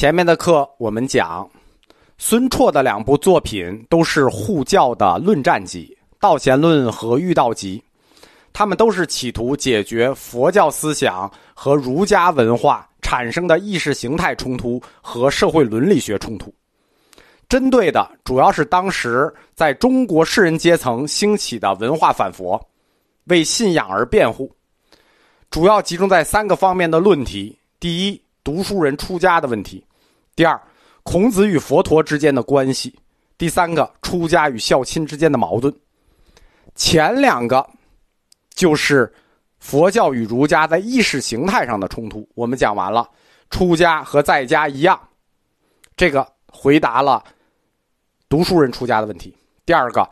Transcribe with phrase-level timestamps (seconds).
[0.00, 1.46] 前面的课我们讲，
[2.16, 7.84] 孙绰的两部作品都是护教的论战集，《道贤论》和《喻道集》，
[8.50, 16.50] 他们都是企图解决佛教思想和儒家文化产生的意识形态冲突和社会伦理学冲突，
[17.46, 22.58] 针对的主要是当时在中国士人阶层兴起的文化反佛，
[23.24, 24.50] 为信仰而辩护，
[25.50, 29.78] 主要集中在三个方面的论题：第一，读书人出家的问题；
[30.40, 30.58] 第二，
[31.02, 32.90] 孔子与佛陀之间的关系；
[33.36, 35.70] 第三个，出家与孝亲之间的矛盾。
[36.74, 37.68] 前两个
[38.54, 39.12] 就是
[39.58, 43.06] 佛教与儒家在意识形态上的冲突，我们讲完了。
[43.50, 44.98] 出家和在家一样，
[45.94, 47.22] 这个回答了
[48.26, 49.36] 读书人出家的问题。
[49.66, 50.08] 第二个，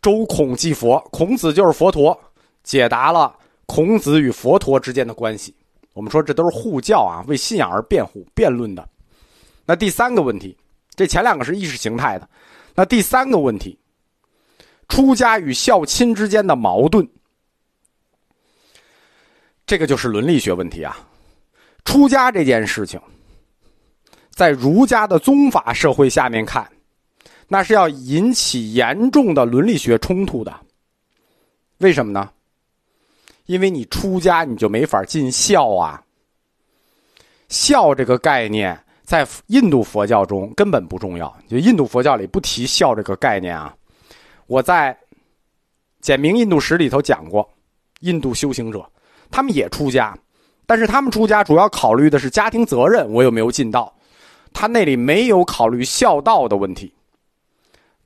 [0.00, 2.16] 周孔即佛，孔子就是佛陀，
[2.62, 5.52] 解答了孔子与佛陀之间的关系。
[5.94, 8.88] 我们说这都是护教啊，为信仰而辩护、辩论的。
[9.66, 10.56] 那第三个问题，
[10.94, 12.28] 这前两个是意识形态的，
[12.74, 13.78] 那第三个问题，
[14.88, 17.08] 出家与孝亲之间的矛盾，
[19.66, 20.96] 这个就是伦理学问题啊。
[21.84, 23.00] 出家这件事情，
[24.30, 26.70] 在儒家的宗法社会下面看，
[27.48, 30.60] 那是要引起严重的伦理学冲突的。
[31.78, 32.30] 为什么呢？
[33.46, 36.02] 因为你出家，你就没法尽孝啊。
[37.48, 43.74] 孝这个概念在印度佛教中根本不重要，就印度佛教里不提孝这个概念啊。
[44.46, 44.96] 我在
[46.00, 47.48] 《简明印度史》里头讲过，
[48.00, 48.84] 印度修行者
[49.30, 50.16] 他们也出家，
[50.66, 53.94] 但是他们出家主要考虑的是家庭责任，我有没有尽到，
[54.52, 56.92] 他那里没有考虑孝道的问题。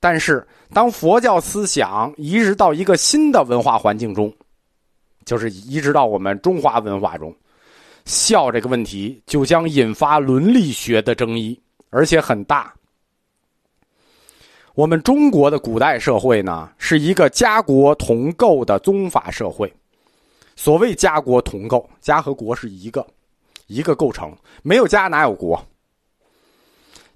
[0.01, 4.33] 但是当佛教思想移植到一个新的文化环境中，
[5.25, 7.35] 就是移植到我们中华文化中，
[8.09, 12.75] 孝这个问题就将引发伦理学的争议，而且很大。
[14.75, 19.71] 我们中国的古代社会呢，是一个家国同构的宗法社会。
[20.57, 23.07] 所谓家国同构，家和国是一个
[23.67, 25.63] 一个构成，没有家哪有国？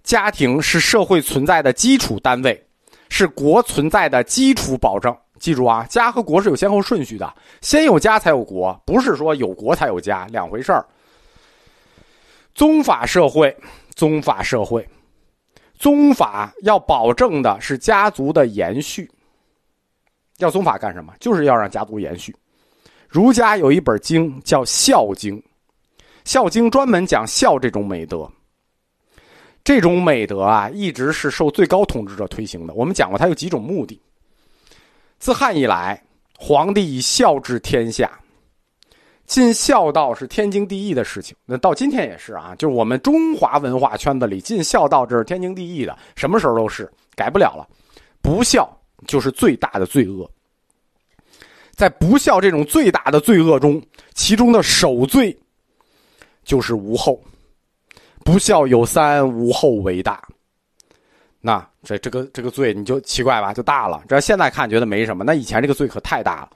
[0.03, 2.63] 家庭是社会存在的基础单位，
[3.09, 5.17] 是国存在的基础保证。
[5.43, 10.87] 记住啊，家和国是有先后顺序的，先有家才有国，不是说有国才有家，两回事儿。
[12.55, 13.55] 宗法社会，
[13.97, 14.89] 宗法社会，
[15.75, 19.11] 宗法要保证的是家族的延续。
[20.39, 21.13] 要宗法干什么？
[21.19, 22.33] 就是要让家族延续。
[23.09, 25.37] 儒家有一本经叫《孝经》，
[26.25, 28.31] 《孝经》专门讲孝这种美德。
[29.65, 32.73] 这种美德啊，一直是受最高统治者推行的。
[32.75, 34.01] 我们讲过，它有几种目的。
[35.23, 36.03] 自汉以来，
[36.37, 38.11] 皇帝以孝治天下，
[39.25, 41.37] 尽孝道是天经地义的事情。
[41.47, 47.65] 那到今天也是啊，就是我们中华文化圈子里尽孝道这是天经地义的，什么时候都是改不了了。
[48.21, 48.69] 不孝
[49.07, 50.29] 就是最大的罪恶。
[51.71, 53.81] 在不孝这种最大的罪恶中，
[54.15, 55.39] 其中的首罪
[56.43, 57.23] 就是无后。
[58.25, 60.21] 不孝有三，无后为大。
[61.41, 64.03] 那这这个这个罪你就奇怪吧，就大了。
[64.09, 66.51] 这现在看觉得没什么，那以前这个罪可太大了。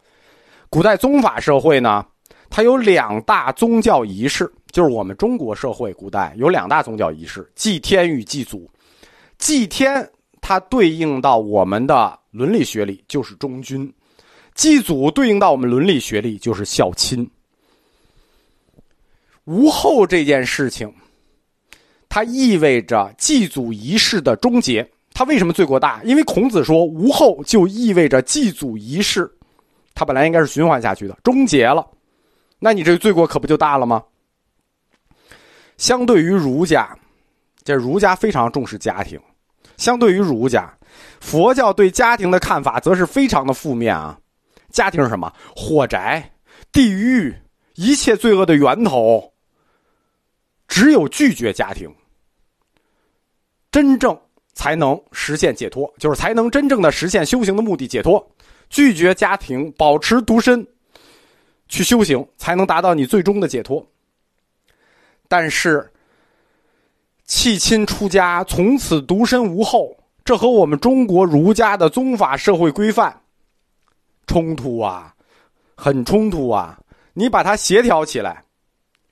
[0.71, 2.05] 古代宗法社会呢，
[2.49, 8.71] 它有两大宗教仪式，就是我们中国社会古代有两大宗教仪式：祭天与祭祖。
[9.39, 10.09] 祭天
[10.41, 13.93] 它对应到我们的伦理学里就是忠君，
[14.55, 17.29] 祭祖对应到我们伦理学里就是孝亲。
[19.45, 20.93] 无后这件事情。
[22.09, 24.89] 它意味着祭祖仪式的终结。
[25.17, 26.03] 他为什么罪过大？
[26.05, 29.33] 因为孔子说无后就意味着祭祖仪式，
[29.95, 31.89] 它本来应该是循环下去的，终结了。
[32.59, 34.05] 那你这个罪过可不就大了吗？
[35.79, 36.95] 相对于儒家，
[37.65, 39.19] 这儒家非常重视家庭。
[39.79, 40.71] 相对于儒家，
[41.19, 44.19] 佛教对家庭的看法则是非常的负面啊。
[44.69, 45.33] 家庭是什么？
[45.57, 46.31] 火宅、
[46.71, 47.35] 地狱，
[47.77, 49.33] 一切罪恶的源头。
[50.69, 51.91] 只有拒绝家庭，
[53.71, 54.19] 真正
[54.57, 58.27] 才能实现解脱，就是才能真正的实现修行的目的解脱。
[58.71, 60.67] 拒绝家庭，保持独身，
[61.69, 63.87] 去修行，才能达到你最终的解脱。
[65.29, 65.89] 但是，
[67.27, 69.95] 弃亲出家，从此独身无后，
[70.25, 73.21] 这和我们中国儒家的宗法社会规范
[74.27, 75.15] 冲突啊，
[75.77, 76.81] 很冲突啊！
[77.13, 78.43] 你把它协调起来。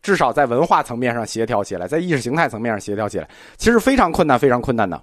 [0.02, 5.02] 至少在文化层面上协调起来，在意识形态层面上协调起来，其实非常困难，非常困难的。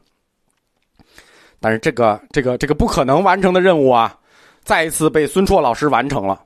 [1.61, 4.17] 但是这个这个这个不可能完成的任务啊，
[4.63, 6.43] 再一次被孙绰老师完成了。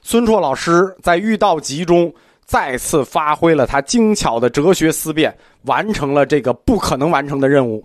[0.00, 2.14] 孙绰老师在《遇道集》中
[2.44, 7.84] 再次发挥了他精巧的哲学思辨，完成了这个不可能完成的任务，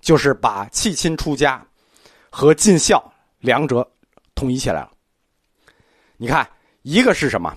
[0.00, 1.62] 就是把弃亲出家
[2.30, 3.04] 和尽孝
[3.40, 3.86] 两者
[4.34, 4.90] 统一起来了。
[6.16, 6.48] 你看，
[6.82, 7.54] 一个是什么？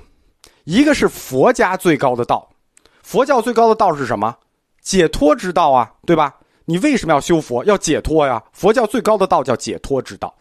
[0.66, 2.50] 一个是佛家最高的道，
[3.02, 4.36] 佛教最高的道是什么？
[4.82, 6.36] 解脱之道啊，对吧？
[6.66, 7.64] 你为什么要修佛？
[7.66, 8.42] 要解脱呀！
[8.54, 10.34] 佛教最高的道叫解脱之道，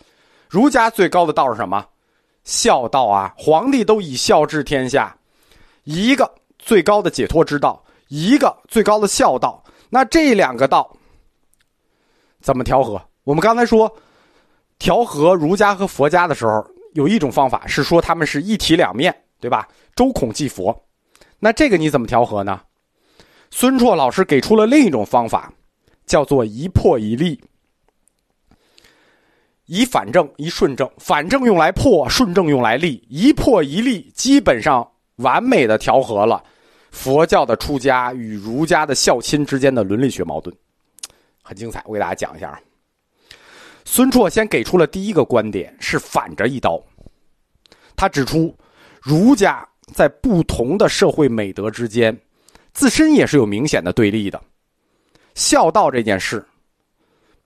[0.49, 1.85] 儒家最高的道是什么？
[2.45, 3.35] 孝道啊！
[3.37, 5.17] 皇帝都以孝治天下，
[5.85, 9.63] 一个最高的解脱之道，一个最高的孝道。
[9.89, 10.91] 那这两个道
[12.41, 13.01] 怎么调和？
[13.25, 13.91] 我们刚才说
[14.79, 16.65] 调和儒家和佛家的时候，
[16.95, 19.69] 有一种方法是说他们是一体两面，对吧？
[19.95, 20.75] 周孔祭佛，
[21.39, 22.61] 那这个你怎么调和呢？
[23.51, 25.53] 孙绰老师给出了另一种方法，
[26.11, 27.41] 叫做一破一立。
[29.67, 36.43] 以反正一顺正，反正用来破，顺正用来立，一破一立，基本上完美的调和了
[36.91, 40.53] 佛教的出家与儒家的孝亲之间的伦理学矛盾，
[41.43, 41.81] 很精彩。
[41.87, 42.61] 我给大家讲一下啊。
[43.85, 46.83] 孙绰先给出了第一个观点，是反着一刀。
[47.95, 48.53] 他指出，
[49.01, 49.65] 儒家
[49.95, 52.21] 在不同的社会美德之间，
[52.73, 54.43] 自身也是有明显的对立的。
[55.35, 56.45] 孝道这件事。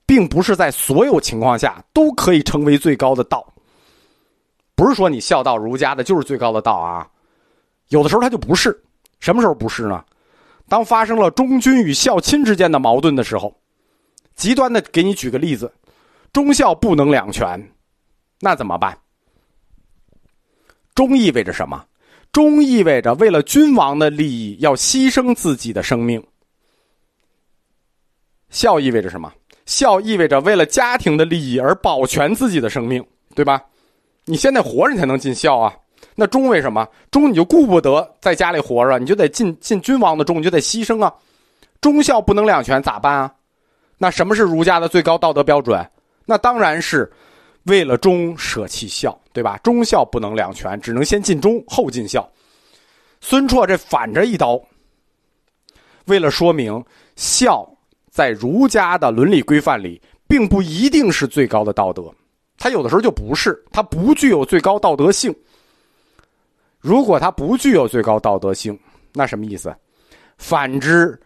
[0.07, 3.43] 并不是在所有情况下都可以成为最高的道，
[4.75, 7.09] 不是说你孝道儒家的就是最高的道啊，
[7.87, 8.79] 有的时候它就不是。
[9.19, 10.05] 什么时候不是呢？
[10.69, 13.51] 当发生了忠君与孝亲之间的矛盾的时候，
[14.35, 15.73] 极端的给你举个例子，
[16.31, 17.59] 忠孝不能两全，
[18.39, 18.95] 那怎么办？
[20.93, 21.83] 忠意味着什么？
[22.31, 26.23] 忠意味着为了君王的利益要牺牲自己的生命。
[28.55, 29.29] 孝意味着什么？
[29.65, 33.05] 孝意味着为了家庭的利益而保全自己的生命，
[33.35, 33.61] 对吧？
[34.23, 35.75] 你现在活着你才能尽孝啊。
[36.15, 36.87] 那忠为什么？
[37.11, 41.13] 忠你就顾不得在家里活着，你就得尽尽君王的忠，你就得牺牲啊。
[41.81, 43.35] 忠孝不能两全，咋办啊？
[43.97, 45.85] 那什么是儒家的最高道德标准？
[46.25, 47.11] 那当然是
[47.63, 49.59] 为了忠舍弃孝，对吧？
[49.63, 52.25] 忠孝不能两全，只能先尽忠后尽孝。
[53.19, 54.57] 孙绰这反着一刀，
[56.05, 56.81] 为了说明
[57.17, 57.69] 孝。
[58.15, 62.09] 在儒家的伦理规范里，并不一定是最高的道德，
[62.57, 65.35] 它有的时候就不是，它不具有最高道德性。
[66.79, 68.79] 如果它不具有最高道德性，
[69.11, 69.75] 那什么意思？
[70.37, 71.19] 反之，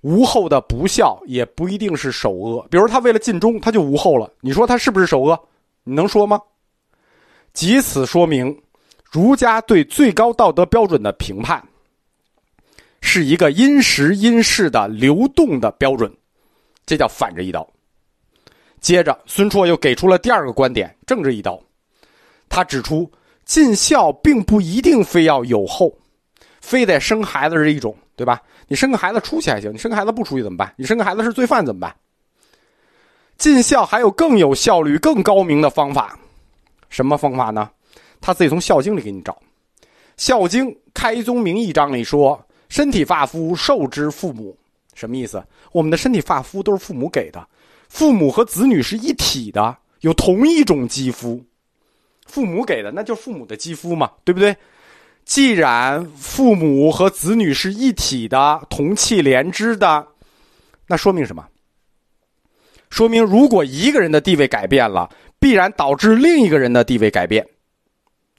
[0.00, 2.66] 无后的不孝也不一定是首恶。
[2.70, 5.38] 比如他为了尽忠，他就无后了，你说他是不是首恶？
[5.84, 6.40] 你能说吗？
[7.52, 8.58] 即此说明，
[9.04, 11.62] 儒家对最高道德标准的评判，
[13.02, 16.10] 是一个因时因势的流动的标准。
[16.84, 17.68] 这叫反着一刀。
[18.80, 21.60] 接着，孙绰又给出了第二个观点，正着一刀。
[22.48, 23.10] 他指出，
[23.44, 25.96] 尽孝并不一定非要有后，
[26.60, 28.42] 非得生孩子是一种，对吧？
[28.68, 30.74] 你生个孩子出去还行，你生个孩子不出去怎么办？
[30.76, 31.94] 你生个孩子是罪犯怎么办？
[33.38, 36.18] 尽孝还有更有效率、更高明的方法，
[36.88, 37.70] 什么方法呢？
[38.20, 39.32] 他自己从《孝经》里给你找，
[40.16, 44.56] 《孝经·开宗明义章》里说：“身体发肤，受之父母。”
[45.02, 45.44] 什么意思？
[45.72, 47.44] 我们的身体发肤都是父母给的，
[47.88, 51.44] 父母和子女是一体的，有同一种肌肤，
[52.26, 54.56] 父母给的那就是父母的肌肤嘛，对不对？
[55.24, 60.06] 既然父母和子女是一体的，同气连枝的，
[60.86, 61.44] 那说明什么？
[62.88, 67.44] 说明如果一个人的地位改变了，必然导致另一个人的地位改变，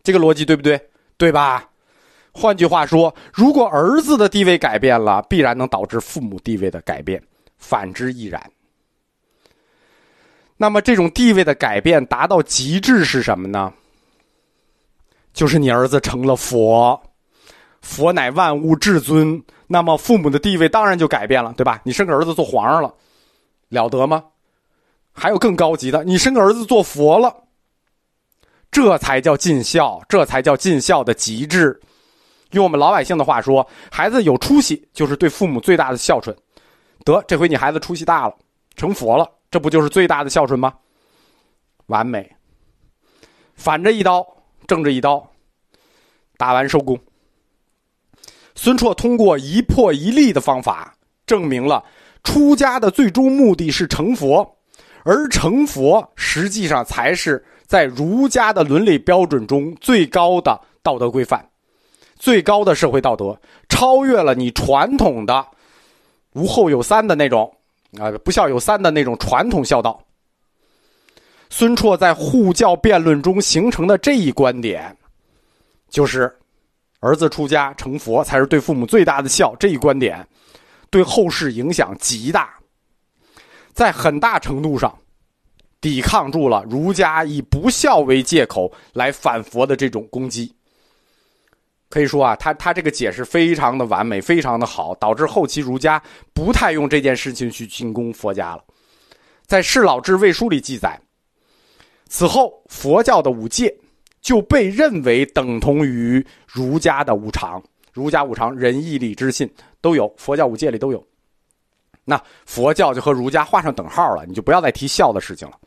[0.01, 0.79] 这个逻辑对不对？
[1.17, 1.69] 对吧？
[2.33, 7.21] 换句话说，如果儿子的地位改变了，必然能导致父母地位的改变，
[7.57, 8.51] 反之亦然。
[10.57, 13.71] 那么，这种地位的改变达到极致是什么呢？
[15.33, 16.99] 就是你儿子成了佛，
[17.81, 21.81] 佛乃万物至尊，那么父母的地位当然就改变了，对吧？
[21.83, 22.93] 你生个儿子做皇上了，
[23.69, 24.23] 了得吗？
[25.11, 27.35] 还有更高级的，你生个儿子做佛了，
[28.71, 31.79] 这才叫尽孝，这才叫尽孝的极致。
[32.53, 36.35] 用我们老百姓的话说，孩子有出息就是对父母最大的孝顺。
[37.03, 38.35] 得，这回你孩子出息大了，
[38.75, 40.73] 成佛了，这不就是最大的孝顺吗？
[41.87, 42.31] 完美。
[43.55, 44.25] 反着一刀，
[44.67, 45.29] 正着一刀，
[46.37, 46.97] 打完收工。
[48.55, 50.95] 孙绰通过一破一立的方法，
[51.25, 51.83] 证明了
[52.23, 54.57] 出家的最终目的是成佛，
[55.03, 61.49] 而成佛实际上才是在儒家的伦理标准中最高的道德规范。
[62.23, 63.37] 最高的社会道德，
[63.67, 65.45] 超越了你传统的
[66.35, 67.53] “无后有三”的那种
[67.99, 70.01] 啊，不孝有三的那种传统孝道。
[71.49, 74.95] 孙绰在护教辩论中形成的这一观点，
[75.89, 76.33] 就是
[77.01, 80.25] 儿子出家成佛才是对父母最大的孝，这一观点
[80.89, 82.53] 对后世影响极大，
[83.73, 84.97] 在很大程度上
[85.81, 90.55] 抵抗住了儒家以不孝为借口来反佛的这种攻击。
[91.93, 96.01] 可以说啊，他他这个解释非常的完美，非常的好，导致后期儒家
[96.33, 98.63] 不太用这件事情去进攻佛家了。
[99.45, 100.99] 在《释老志魏书》里记载，
[102.07, 103.71] 此后佛教的五戒
[104.21, 109.47] 就被认为等同于儒家的五常，儒家五常仁义礼智信
[109.79, 111.07] 都有，佛教五戒里都有。
[112.03, 115.59] 那佛教就和儒家画上等号了，你就不要再提孝的事情了。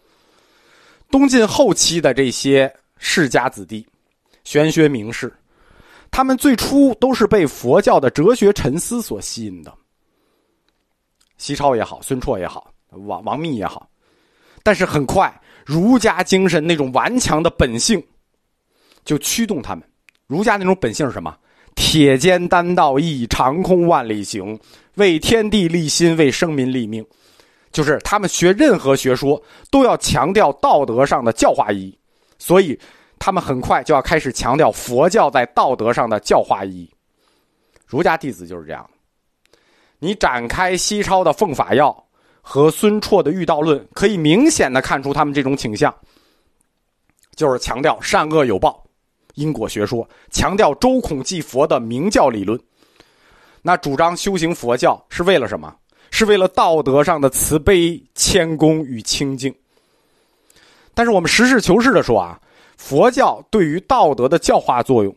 [1.09, 3.87] 东晋后期的这些世家子弟、
[4.43, 5.33] 玄学名士。
[6.11, 9.75] 他们最初都是被佛教的哲学沉思所吸引的，
[11.37, 13.87] 西超也好，孙绰也好，王王密也好，
[14.63, 15.31] 但是很快
[15.67, 18.03] 儒家精神那种顽强的本性
[19.05, 19.85] 就驱动他们。
[20.27, 21.37] 儒家那种本性是什么？
[21.75, 24.59] 铁肩担道义，长空万里行，
[24.95, 27.05] 为天地立心，为生民立命。
[27.71, 31.99] 就是他们学任何学说都要强调道德上的教化意义，
[32.39, 32.79] 所以。
[33.19, 36.91] 他们很快就要开始强调佛教在道德上的教化意义。
[37.87, 38.89] 儒家弟子就是这样。
[39.99, 41.91] 你展开西超的《奉法要》
[42.43, 45.95] 和孙绰的《喻道论》，可以明显的看出他们这种倾向，
[47.35, 48.85] 就是强调善恶有报、
[49.35, 52.61] 因果学说，强调周孔祭佛的明教理论。
[53.63, 55.75] 那主张修行佛教是为了什么？
[56.11, 59.53] 是为了道德上的慈悲、谦恭与清净。
[60.95, 62.41] 但是我们实事求是的说啊。
[62.77, 65.15] 佛教对于道德的教化作用，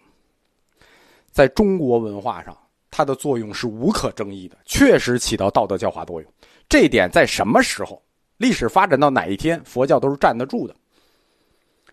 [1.32, 2.58] 在中国文化上，
[2.89, 6.34] 它的作用是无可争议的，确实起到道德教化作用。
[6.68, 8.01] 这点在什么时候，
[8.38, 10.75] 历史发展到哪一天，佛教都是站得住的。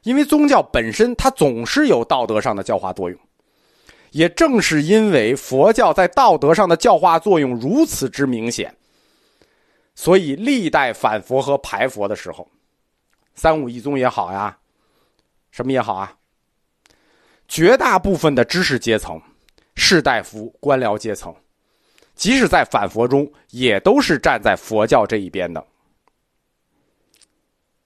[0.03, 3.19] 因为宗教本身它总是有道德上的教化作用，
[4.13, 8.73] 也正是因为佛教在道德上的教化作用如此之明显，
[9.97, 12.47] 所以历代反佛和排佛的时候，
[13.35, 14.57] 三武一宗也好呀。
[15.57, 16.15] 什么也好啊，
[17.49, 19.19] 绝大部分的知识阶层、
[19.75, 21.35] 士大夫、官僚阶层，
[22.15, 25.67] 即使在反佛中，也都是站在佛教这一边的。